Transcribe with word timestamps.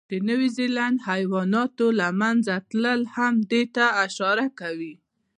د 0.11 0.13
نیوزیلند 0.27 0.97
حیواناتو 1.09 1.87
له 1.99 2.07
منځه 2.21 2.55
تلل 2.69 3.01
هم 3.15 3.33
دې 3.51 3.63
ته 3.75 3.85
اشاره 4.05 4.45
کوي. 4.59 4.93